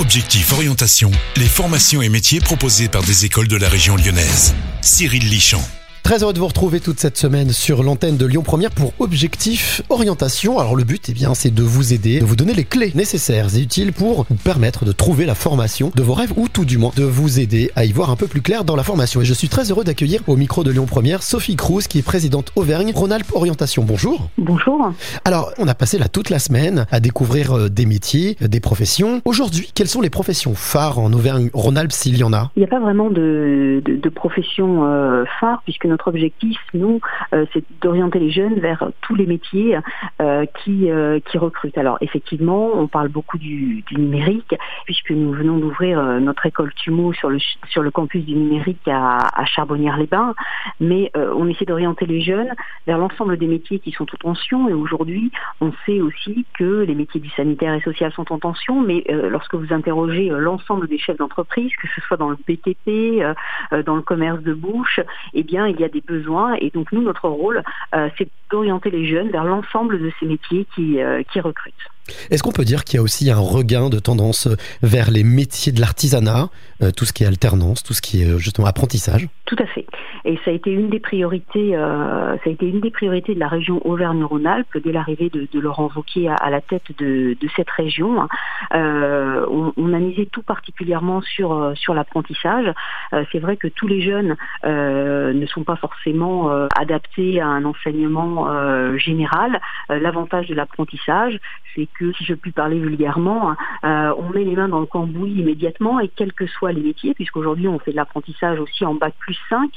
[0.00, 4.54] Objectif Orientation, les formations et métiers proposés par des écoles de la région lyonnaise.
[4.80, 5.62] Cyril Lichamp.
[6.02, 9.82] Très heureux de vous retrouver toute cette semaine sur l'antenne de Lyon Première pour Objectif
[9.90, 10.58] Orientation.
[10.58, 13.54] Alors le but, eh bien, c'est de vous aider, de vous donner les clés nécessaires
[13.54, 16.78] et utiles pour vous permettre de trouver la formation de vos rêves ou tout du
[16.78, 19.20] moins de vous aider à y voir un peu plus clair dans la formation.
[19.20, 22.02] Et je suis très heureux d'accueillir au micro de Lyon Première Sophie Cruz qui est
[22.02, 23.84] présidente Auvergne Rhône-Alpes Orientation.
[23.84, 24.30] Bonjour.
[24.36, 24.92] Bonjour.
[25.24, 28.60] Alors, on a passé là toute la semaine à découvrir euh, des métiers, euh, des
[28.60, 29.20] professions.
[29.24, 32.50] Aujourd'hui, quelles sont les professions phares en Auvergne Rhône-Alpes s'il y en a?
[32.56, 37.00] Il n'y a pas vraiment de, de, de profession euh, phare puisque notre objectif, nous,
[37.34, 39.78] euh, c'est d'orienter les jeunes vers tous les métiers
[40.20, 41.76] euh, qui, euh, qui recrutent.
[41.76, 47.28] Alors effectivement, on parle beaucoup du, numérique puisque nous venons d'ouvrir notre école TUMO sur
[47.28, 50.34] le, sur le campus du numérique à, Charbonnières-les-Bains,
[50.78, 52.54] mais on essaie d'orienter les jeunes
[52.86, 54.68] vers l'ensemble des métiers qui sont en tension.
[54.68, 58.80] Et aujourd'hui, on sait aussi que les métiers du sanitaire et social sont en tension,
[58.80, 63.20] mais lorsque vous interrogez l'ensemble des chefs d'entreprise, que ce soit dans le BTP,
[63.72, 65.00] euh, dans le commerce de bouche,
[65.34, 67.62] eh bien, il y a des besoins et donc nous, notre rôle,
[67.94, 71.74] euh, c'est d'orienter les jeunes vers l'ensemble de ces métiers qui, euh, qui recrutent.
[72.30, 74.48] Est-ce qu'on peut dire qu'il y a aussi un regain de tendance
[74.82, 76.48] vers les métiers de l'artisanat,
[76.82, 79.28] euh, tout ce qui est alternance, tout ce qui est euh, justement apprentissage?
[79.46, 79.86] Tout à fait.
[80.24, 83.40] Et ça a été une des priorités, euh, ça a été une des priorités de
[83.40, 88.28] la région Auvergne-Rhône-Alpes dès l'arrivée de, Laurent Wauquiez à, la tête de, cette région.
[88.72, 92.72] On, a misé tout particulièrement sur sur l'apprentissage.
[93.32, 98.46] C'est vrai que tous les jeunes ne sont pas forcément adaptés à un enseignement
[98.98, 99.60] général.
[99.88, 101.38] L'avantage de l'apprentissage,
[101.74, 105.32] c'est que si je puis parler vulgairement, euh, on met les mains dans le cambouis
[105.32, 109.14] immédiatement et quels que soient les métiers, puisqu'aujourd'hui on fait de l'apprentissage aussi en bac
[109.18, 109.70] plus 5.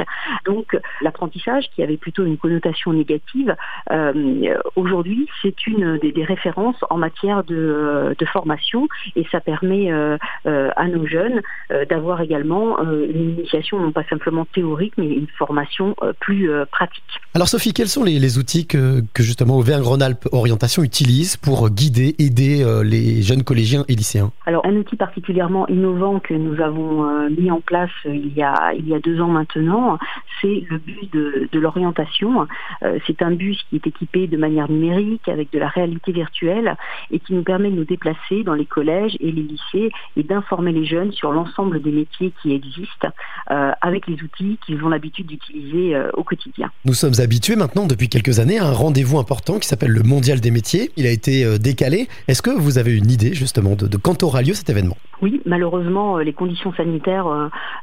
[0.46, 3.56] Donc l'apprentissage qui avait plutôt une connotation négative,
[3.92, 8.88] euh, aujourd'hui c'est une des, références en matière de, formation
[9.18, 11.42] et ça permet euh, à nos jeunes
[11.90, 17.04] d'avoir également une initiation non pas simplement théorique mais une formation plus pratique.
[17.36, 22.64] Alors Sophie, quels sont les, outils que, que justement Auvergne-Rhône-Alpes Orientation utilise pour guider, aider
[22.84, 27.62] les jeunes collégiens et lycéens Alors un outil particulièrement innovant que nous avons mis en
[27.62, 29.98] place il y a, il y a deux ans maintenant,
[30.42, 32.48] c'est le bus de, de l'orientation.
[32.84, 36.76] Euh, c'est un bus qui est équipé de manière numérique avec de la réalité virtuelle
[37.12, 40.72] et qui nous permet de nous déplacer dans les collèges et les lycées et d'informer
[40.72, 43.10] les jeunes sur l'ensemble des métiers qui existent
[43.52, 46.72] euh, avec les outils qu'ils ont l'habitude d'utiliser euh, au quotidien.
[46.86, 50.40] Nous sommes habitués maintenant depuis quelques années à un rendez-vous important qui s'appelle le Mondial
[50.40, 50.92] des métiers.
[50.98, 51.58] Il a été euh,
[51.94, 52.10] décalé.
[52.28, 54.98] Est-ce que vous avez une idée justement de, de quand aura lieu cet événement?
[55.22, 57.28] Oui, malheureusement, les conditions sanitaires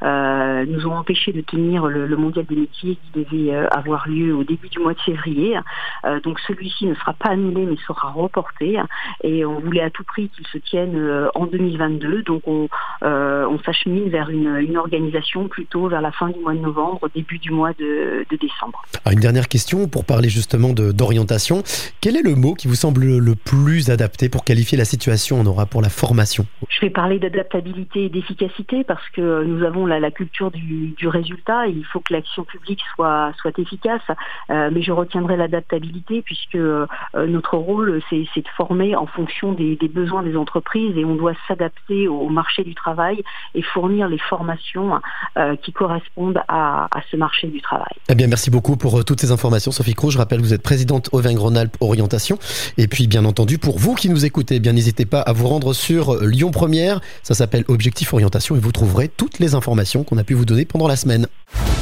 [0.03, 4.09] euh, nous ont empêché de tenir le, le, mondial des métiers qui devait euh, avoir
[4.09, 5.57] lieu au début du mois de février.
[6.05, 8.79] Euh, donc celui-ci ne sera pas annulé mais sera reporté
[9.23, 12.23] et on voulait à tout prix qu'il se tienne euh, en 2022.
[12.23, 12.69] Donc on,
[13.03, 17.09] euh, on s'achemine vers une, une, organisation plutôt vers la fin du mois de novembre,
[17.15, 18.83] début du mois de, de décembre.
[18.93, 21.63] Alors ah, une dernière question pour parler justement d'orientation.
[22.01, 24.00] Quel est le mot qui vous semble le plus adapté
[24.31, 28.85] pour qualifier la situation on aura pour la formation Je vais parler d'adaptabilité et d'efficacité
[28.85, 32.45] parce que nous avons la, la culture du, du, résultat et il faut que l'action
[32.45, 34.03] publique soit, soit efficace.
[34.51, 39.77] Euh, mais je retiendrai l'adaptabilité puisque euh, notre rôle, c'est de former en fonction des,
[39.77, 43.23] des, besoins des entreprises et on doit s'adapter au, marché du travail
[43.55, 45.01] et fournir les formations
[45.37, 47.93] euh, qui correspondent à, à, ce marché du travail.
[48.09, 50.13] Eh bien, merci beaucoup pour toutes ces informations, Sophie Cruz.
[50.13, 52.39] Je rappelle, vous êtes présidente Auvergne-Rhône-Alpes Orientation.
[52.79, 55.49] Et puis, bien entendu, pour vous qui nous écoutez, eh bien n'hésitez pas à vous
[55.49, 57.01] rendre sur Lyon Première.
[57.23, 60.65] Ça s'appelle Objectif Orientation et vous trouverez toutes les informations qu'on a pu vous donner
[60.65, 61.27] pendant la semaine.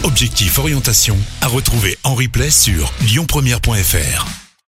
[0.05, 4.48] Objectif Orientation à retrouver en replay sur lyonpremière.fr.